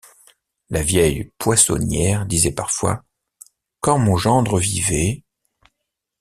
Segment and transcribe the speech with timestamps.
[0.71, 3.03] La vieille poissonnière disait parfois:
[3.81, 5.21] «Quand mon gendre vivait...